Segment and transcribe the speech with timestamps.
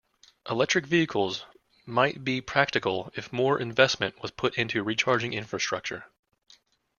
[0.49, 1.45] Electric Vehicles
[1.85, 6.05] might be practical if more investment was put into recharging infrastructure.